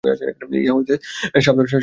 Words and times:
ইহা 0.03 0.73
হইতে 0.73 0.95
সাবধান 1.41 1.65
হইতে 1.65 1.67
হইবে। 1.67 1.79